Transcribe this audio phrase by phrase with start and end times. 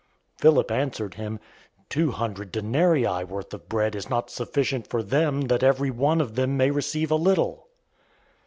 [0.37, 1.39] 006:007 Philip answered him,
[1.87, 6.57] "Two hundred denarii worth of bread is not sufficient for them, that everyone of them
[6.57, 7.67] may receive a little."